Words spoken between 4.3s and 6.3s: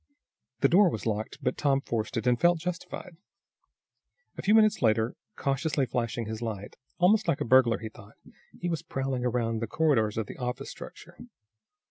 A few minutes later, cautiously flashing